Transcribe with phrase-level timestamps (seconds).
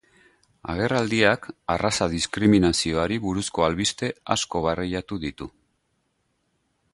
[0.73, 1.43] Agerraldiak
[1.73, 5.49] arraza-diskriminazioari buruzko albiste asko barreiatu ditu.